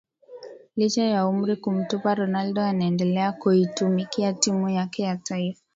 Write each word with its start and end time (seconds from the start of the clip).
Licha 0.77 1.03
ya 1.03 1.27
umri 1.27 1.55
kumtupa 1.55 2.15
Ronaldo 2.15 2.61
anaendelea 2.61 3.31
kuitumikia 3.31 4.33
timu 4.33 4.69
yake 4.69 5.03
ya 5.03 5.17
taifa 5.17 5.63